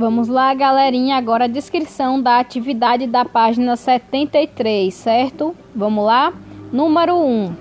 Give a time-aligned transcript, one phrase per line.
[0.00, 1.18] Vamos lá, galerinha.
[1.18, 5.54] Agora a descrição da atividade da página 73, certo?
[5.76, 6.32] Vamos lá?
[6.72, 7.54] Número 1.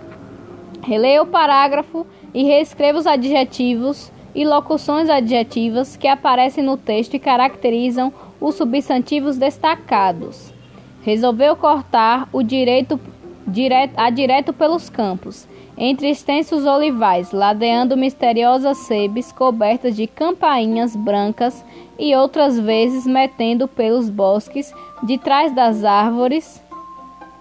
[0.82, 7.20] Releia o parágrafo e reescreva os adjetivos e locuções adjetivas que aparecem no texto e
[7.20, 10.54] caracterizam os substantivos destacados.
[11.02, 12.98] Resolveu cortar o direito,
[13.46, 15.46] direto, a direto pelos campos,
[15.82, 21.64] entre extensos olivais, ladeando misteriosas sebes cobertas de campainhas brancas
[21.98, 26.62] e outras vezes metendo pelos bosques de trás das árvores,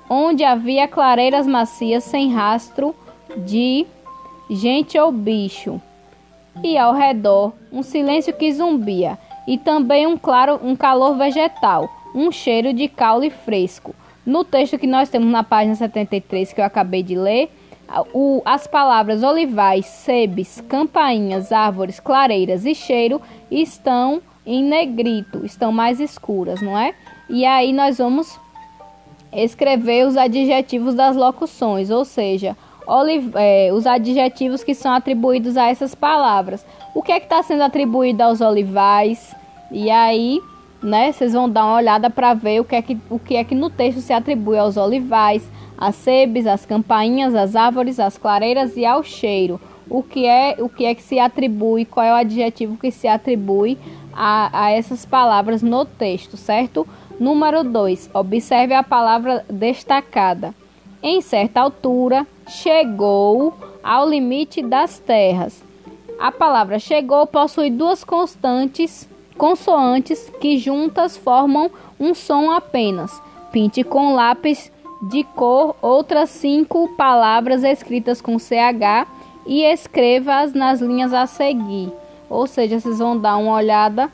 [0.09, 2.95] onde havia clareiras macias sem rastro
[3.39, 3.85] de
[4.49, 5.81] gente ou bicho,
[6.63, 9.19] e ao redor um silêncio que zumbia,
[9.49, 13.93] e também um claro um calor vegetal, um cheiro de caule fresco.
[14.25, 17.51] No texto que nós temos na página 73 que eu acabei de ler,
[18.13, 23.21] o, as palavras olivais, sebes, campainhas, árvores, clareiras e cheiro
[23.51, 26.95] estão em negrito, estão mais escuras, não é?
[27.29, 28.39] E aí nós vamos
[29.33, 32.57] escrever os adjetivos das locuções, ou seja,
[33.35, 36.65] é, os adjetivos que são atribuídos a essas palavras.
[36.95, 39.35] O que é que está sendo atribuído aos olivais?
[39.71, 40.41] E aí,
[40.83, 43.45] né, vocês vão dar uma olhada para ver o que, é que, o que é
[43.45, 45.47] que no texto se atribui aos olivais,
[45.79, 49.61] às sebes, às campainhas, às árvores, às clareiras e ao cheiro.
[49.89, 53.07] O que é, o que é que se atribui, qual é o adjetivo que se
[53.07, 53.79] atribui
[54.13, 56.87] a, a essas palavras no texto, certo?
[57.19, 58.11] Número 2.
[58.13, 60.55] Observe a palavra destacada.
[61.03, 65.63] Em certa altura, chegou ao limite das terras.
[66.19, 73.23] A palavra chegou possui duas constantes consoantes que juntas formam um som apenas.
[73.53, 79.07] Pinte com lápis de cor outras cinco palavras escritas com CH
[79.47, 81.93] e escreva-as nas linhas a seguir.
[82.29, 84.11] Ou seja, vocês vão dar uma olhada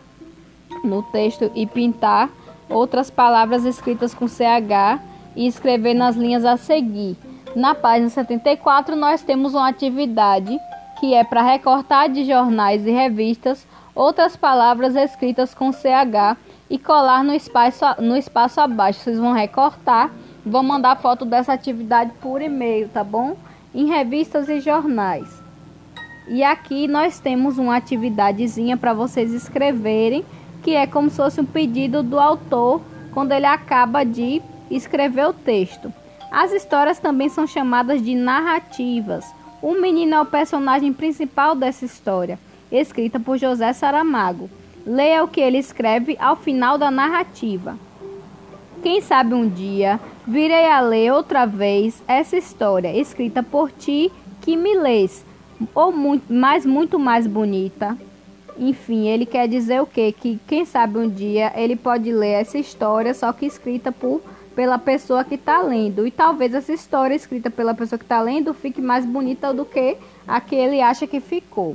[0.85, 2.31] no texto e pintar
[2.69, 5.01] outras palavras escritas com CH
[5.35, 7.17] e escrever nas linhas a seguir.
[7.55, 10.59] Na página 74, nós temos uma atividade
[10.99, 16.37] que é para recortar de jornais e revistas outras palavras escritas com CH
[16.69, 19.01] e colar no espaço, no espaço abaixo.
[19.01, 20.11] Vocês vão recortar,
[20.45, 23.37] vão mandar foto dessa atividade por e-mail, tá bom?
[23.75, 25.43] Em revistas e jornais.
[26.29, 30.25] E aqui nós temos uma atividadezinha para vocês escreverem,
[30.63, 32.81] que é como se fosse um pedido do autor
[33.13, 34.41] quando ele acaba de
[34.71, 35.93] escrever o texto.
[36.31, 39.25] As histórias também são chamadas de narrativas.
[39.63, 42.39] O menino é o personagem principal dessa história,
[42.73, 44.51] escrita por José Saramago.
[44.87, 47.79] Leia o que ele escreve ao final da narrativa.
[48.85, 54.13] Quem sabe um dia virei a ler outra vez essa história escrita por ti
[54.43, 55.25] que me lês
[55.75, 57.97] ou muito, mais muito mais bonita.
[58.59, 60.13] Enfim, ele quer dizer o quê?
[60.13, 64.21] Que quem sabe um dia ele pode ler essa história, só que escrita por
[64.55, 66.07] pela pessoa que está lendo.
[66.07, 69.97] E talvez essa história escrita pela pessoa que está lendo fique mais bonita do que
[70.29, 71.75] a que ele acha que ficou.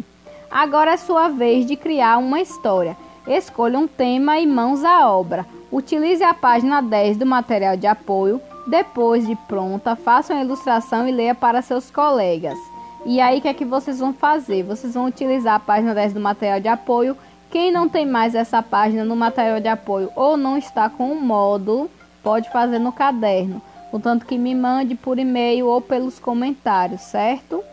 [0.51, 2.95] Agora é sua vez de criar uma história.
[3.27, 5.43] Escolha um tema e mãos à obra.
[5.72, 8.41] Utilize a página 10 do material de apoio.
[8.68, 12.57] Depois de pronta, faça uma ilustração e leia para seus colegas.
[13.06, 14.63] E aí, o que é que vocês vão fazer?
[14.63, 17.16] Vocês vão utilizar a página 10 do material de apoio.
[17.50, 21.22] Quem não tem mais essa página no material de apoio ou não está com o
[21.22, 21.90] módulo,
[22.22, 23.62] pode fazer no caderno.
[23.90, 27.63] Contanto que me mande por e-mail ou pelos comentários, certo?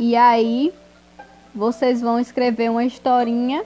[0.00, 0.72] E aí,
[1.54, 3.64] vocês vão escrever uma historinha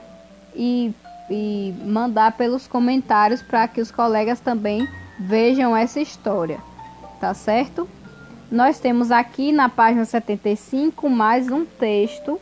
[0.55, 0.93] e,
[1.29, 4.87] e mandar pelos comentários para que os colegas também
[5.19, 6.59] vejam essa história,
[7.19, 7.87] tá certo?
[8.51, 12.39] Nós temos aqui na página 75 mais um texto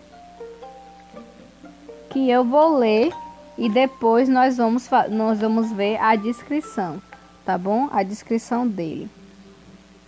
[2.10, 3.14] que eu vou ler
[3.58, 7.02] e depois nós vamos, nós vamos ver a descrição,
[7.46, 7.88] tá bom?
[7.92, 9.10] A descrição dele.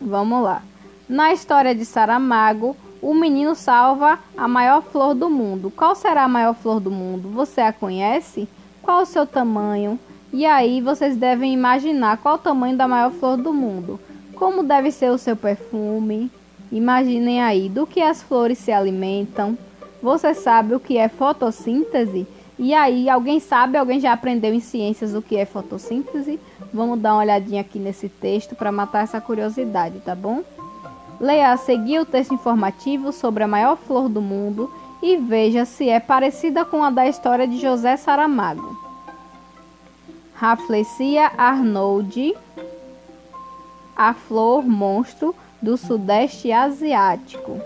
[0.02, 0.62] Vamos lá.
[1.08, 5.70] Na história de Saramago, o menino salva a maior flor do mundo.
[5.70, 7.30] Qual será a maior flor do mundo?
[7.30, 8.48] Você a conhece?
[8.84, 9.98] Qual o seu tamanho?
[10.34, 13.98] E aí vocês devem imaginar qual o tamanho da maior flor do mundo.
[14.36, 16.30] Como deve ser o seu perfume?
[16.70, 19.58] Imaginem aí do que as flores se alimentam.
[20.02, 22.28] Você sabe o que é fotossíntese?
[22.60, 26.38] E aí, alguém sabe, alguém já aprendeu em ciências o que é fotossíntese?
[26.74, 30.44] Vamos dar uma olhadinha aqui nesse texto para matar essa curiosidade, tá bom?
[31.22, 34.70] Leia a seguir o texto informativo sobre a maior flor do mundo
[35.04, 38.76] e veja se é parecida com a da história de José Saramago.
[40.34, 42.34] Raflesia Arnold
[43.96, 47.62] a flor monstro do Sudeste Asiático.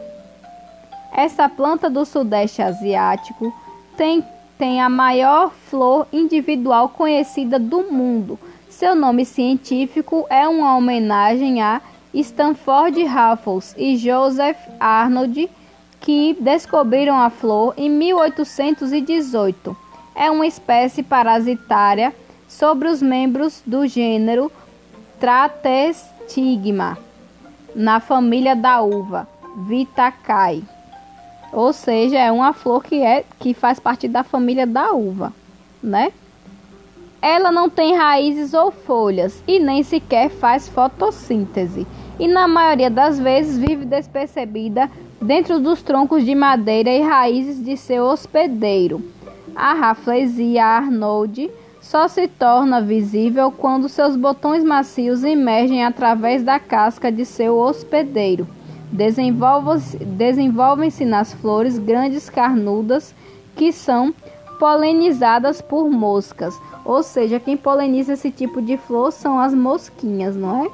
[1.13, 3.53] Essa planta do Sudeste Asiático
[3.95, 4.25] tem
[4.57, 8.39] tem a maior flor individual conhecida do mundo.
[8.67, 11.79] Seu nome científico é uma homenagem a
[12.11, 15.47] Stanford Raffles e Joseph Arnold,
[16.01, 19.75] que descobriram a flor em 1818.
[20.15, 22.13] É uma espécie parasitária
[22.47, 24.51] sobre os membros do gênero
[25.19, 26.97] Tratestigma,
[27.75, 29.27] na família da uva,
[29.67, 30.63] Vitacae.
[31.51, 35.33] Ou seja, é uma flor que é que faz parte da família da uva,
[35.81, 36.11] né?
[37.21, 41.87] Ela não tem raízes ou folhas e nem sequer faz fotossíntese.
[42.19, 44.89] E na maioria das vezes vive despercebida
[45.21, 49.01] dentro dos troncos de madeira e raízes de seu hospedeiro.
[49.55, 51.49] A Rafflesia arnold
[51.81, 58.47] só se torna visível quando seus botões macios emergem através da casca de seu hospedeiro.
[58.91, 63.15] Desenvolvem-se nas flores grandes carnudas
[63.55, 64.13] que são
[64.59, 66.55] polinizadas por moscas.
[66.85, 70.69] Ou seja, quem poliniza esse tipo de flor são as mosquinhas, não é?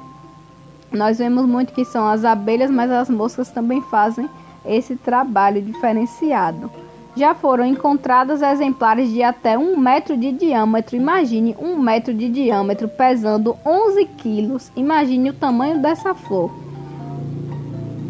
[0.94, 4.28] Nós vemos muito que são as abelhas, mas as moscas também fazem
[4.64, 6.70] esse trabalho diferenciado.
[7.16, 10.96] Já foram encontradas exemplares de até um metro de diâmetro.
[10.96, 14.72] Imagine um metro de diâmetro pesando 11 quilos.
[14.74, 16.50] Imagine o tamanho dessa flor.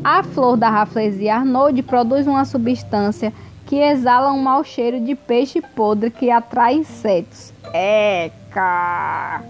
[0.03, 3.33] A flor da Rafflesia arnold produz uma substância
[3.67, 7.53] que exala um mau cheiro de peixe podre que atrai insetos.
[7.73, 9.43] Eca!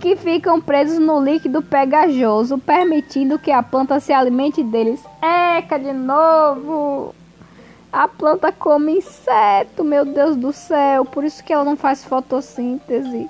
[0.00, 5.02] Que ficam presos no líquido pegajoso, permitindo que a planta se alimente deles.
[5.22, 7.14] Eca de novo!
[7.92, 13.26] A planta come inseto, meu Deus do céu, por isso que ela não faz fotossíntese.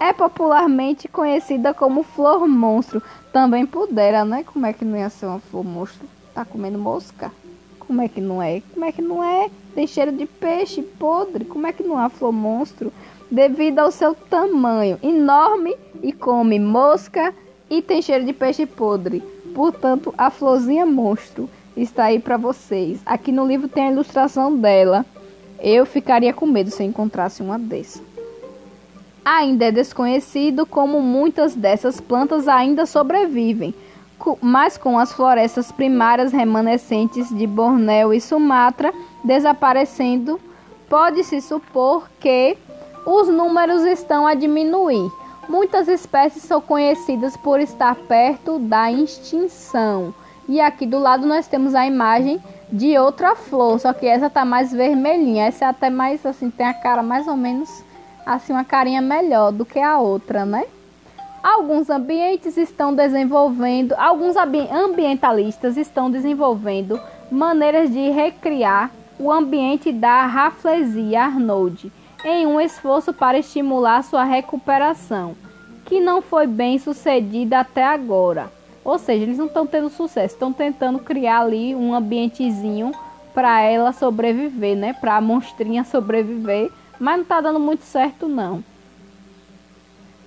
[0.00, 3.02] É popularmente conhecida como flor monstro.
[3.32, 4.44] Também pudera, né?
[4.44, 6.06] Como é que não ia ser uma flor monstro?
[6.34, 7.30] Tá comendo mosca?
[7.78, 8.62] Como é que não é?
[8.72, 9.50] Como é que não é?
[9.74, 11.44] Tem cheiro de peixe podre.
[11.44, 12.92] Como é que não há flor monstro?
[13.30, 17.32] Devido ao seu tamanho enorme e come mosca
[17.70, 19.22] e tem cheiro de peixe podre.
[19.54, 23.00] Portanto, a florzinha monstro está aí para vocês.
[23.06, 25.06] Aqui no livro tem a ilustração dela.
[25.60, 28.02] Eu ficaria com medo se encontrasse uma dessas.
[29.24, 33.74] Ainda é desconhecido como muitas dessas plantas ainda sobrevivem,
[34.40, 38.92] mas com as florestas primárias remanescentes de Bornéu e Sumatra
[39.22, 40.40] desaparecendo,
[40.88, 42.56] pode-se supor que
[43.06, 45.10] os números estão a diminuir.
[45.48, 50.14] Muitas espécies são conhecidas por estar perto da extinção.
[50.48, 52.40] E aqui do lado nós temos a imagem
[52.72, 55.46] de outra flor, só que essa tá mais vermelhinha.
[55.46, 57.84] Essa é até mais assim, tem a cara mais ou menos
[58.24, 60.64] assim uma carinha melhor do que a outra, né?
[61.42, 67.00] Alguns ambientes estão desenvolvendo, alguns ambientalistas estão desenvolvendo
[67.30, 71.90] maneiras de recriar o ambiente da Rafflesia arnold
[72.24, 75.34] em um esforço para estimular sua recuperação,
[75.84, 78.50] que não foi bem sucedida até agora.
[78.84, 82.92] Ou seja, eles não estão tendo sucesso, estão tentando criar ali um ambientezinho
[83.34, 84.92] para ela sobreviver, né?
[84.92, 86.70] Para a monstrinha sobreviver
[87.00, 88.62] mas não está dando muito certo não.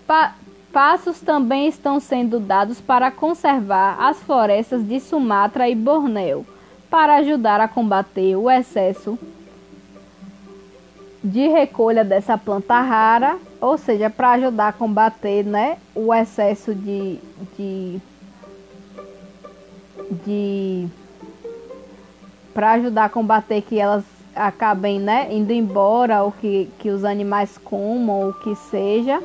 [0.07, 0.33] Pa
[0.73, 6.43] passos também estão sendo dados para conservar as florestas de Sumatra e Bornéu,
[6.89, 9.19] para ajudar a combater o excesso
[11.23, 17.17] de recolha dessa planta rara, ou seja, para ajudar a combater né, o excesso de,
[17.57, 18.01] de,
[20.25, 20.87] de
[22.53, 24.03] para ajudar a combater que elas
[24.35, 29.23] acabem né, indo embora, ou que, que os animais comam, ou que seja.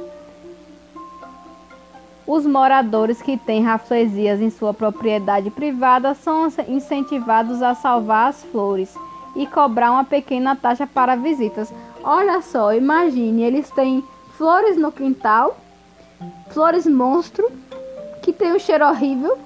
[2.25, 8.95] Os moradores que têm raflesias em sua propriedade privada são incentivados a salvar as flores
[9.35, 11.73] e cobrar uma pequena taxa para visitas.
[12.03, 14.05] Olha só, imagine, eles têm
[14.37, 15.57] flores no quintal,
[16.51, 17.51] flores monstro,
[18.23, 19.39] que tem um cheiro horrível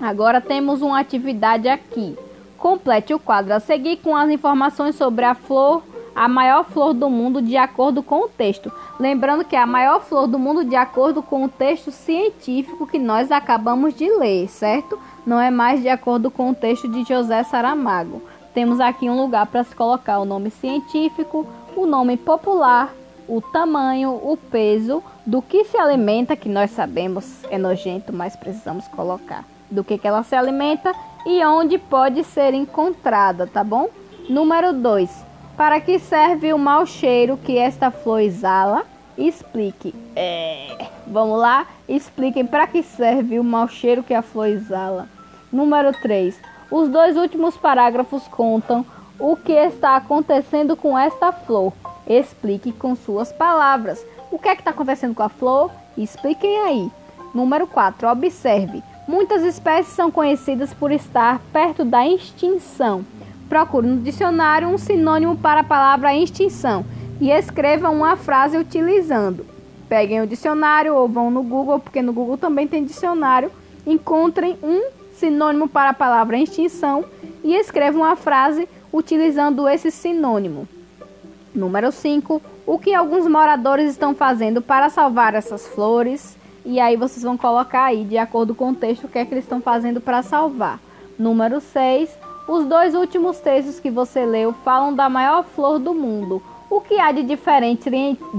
[0.00, 2.16] Agora temos uma atividade aqui.
[2.58, 5.82] Complete o quadro a seguir com as informações sobre a flor,
[6.14, 8.72] a maior flor do mundo de acordo com o texto.
[8.98, 12.98] Lembrando que é a maior flor do mundo de acordo com o texto científico que
[12.98, 14.98] nós acabamos de ler, certo?
[15.26, 18.22] Não é mais de acordo com o texto de José Saramago.
[18.54, 21.46] Temos aqui um lugar para se colocar o nome científico,
[21.76, 22.90] o nome popular,
[23.28, 28.86] o tamanho, o peso, do que se alimenta, que nós sabemos é nojento, mas precisamos
[28.88, 29.44] colocar.
[29.70, 30.94] Do que, que ela se alimenta
[31.26, 33.88] e onde pode ser encontrada, tá bom?
[34.28, 35.24] Número 2.
[35.56, 38.84] Para que serve o mau cheiro que esta flor exala?
[39.16, 39.94] Explique.
[40.14, 41.66] É, vamos lá?
[41.88, 45.08] Expliquem para que serve o mau cheiro que a flor exala.
[45.50, 46.38] Número 3.
[46.70, 48.84] Os dois últimos parágrafos contam
[49.18, 51.72] o que está acontecendo com esta flor.
[52.06, 54.04] Explique com suas palavras.
[54.30, 55.70] O que é que está acontecendo com a flor?
[55.96, 56.90] Expliquem aí.
[57.34, 58.08] Número 4.
[58.08, 58.82] Observe.
[59.08, 63.04] Muitas espécies são conhecidas por estar perto da extinção.
[63.48, 66.84] Procure no dicionário um sinônimo para a palavra extinção
[67.20, 69.46] e escreva uma frase utilizando.
[69.88, 73.50] Peguem o dicionário ou vão no Google, porque no Google também tem dicionário.
[73.86, 77.04] Encontrem um sinônimo para a palavra extinção
[77.44, 80.68] e escrevam uma frase utilizando esse sinônimo.
[81.56, 82.40] Número 5.
[82.66, 86.36] O que alguns moradores estão fazendo para salvar essas flores?
[86.64, 89.32] E aí vocês vão colocar aí, de acordo com o texto, o que é que
[89.32, 90.78] eles estão fazendo para salvar.
[91.18, 92.10] Número 6.
[92.46, 96.42] Os dois últimos textos que você leu falam da maior flor do mundo.
[96.68, 97.88] O que há de diferente,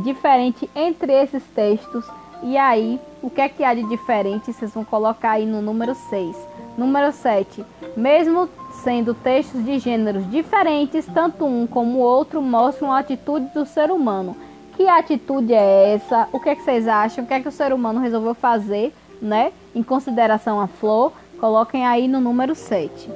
[0.03, 2.05] diferente entre esses textos?
[2.43, 4.53] E aí, o que é que há de diferente?
[4.53, 6.37] Vocês vão colocar aí no número 6.
[6.77, 7.65] Número 7.
[7.95, 8.47] Mesmo
[8.83, 13.91] sendo textos de gêneros diferentes, tanto um como o outro mostram a atitude do ser
[13.91, 14.35] humano.
[14.75, 16.27] Que atitude é essa?
[16.31, 17.23] O que, é que vocês acham?
[17.23, 19.51] O que é que o ser humano resolveu fazer, né?
[19.73, 23.09] Em consideração à flor, coloquem aí no número 7.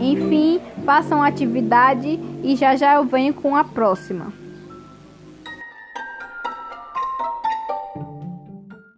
[0.00, 4.43] Enfim, façam a atividade e já já eu venho com a próxima.